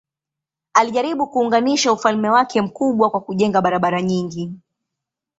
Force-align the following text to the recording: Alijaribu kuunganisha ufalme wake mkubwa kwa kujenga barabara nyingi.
Alijaribu 0.73 1.27
kuunganisha 1.27 1.91
ufalme 1.93 2.29
wake 2.29 2.61
mkubwa 2.61 3.09
kwa 3.09 3.21
kujenga 3.21 3.61
barabara 3.61 4.01
nyingi. 4.01 4.51